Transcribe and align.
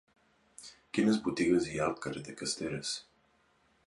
Quines 0.97 1.19
botigues 1.27 1.67
hi 1.73 1.77
ha 1.81 1.85
al 1.89 1.95
carrer 2.05 2.23
de 2.31 2.35
Casteràs? 2.41 2.95